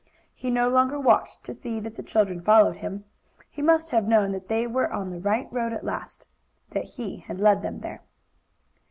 [0.33, 3.03] He no longer watched to see that the children followed him.
[3.51, 6.25] He must have known that they were on the right road at last
[6.71, 8.01] that he had led them there.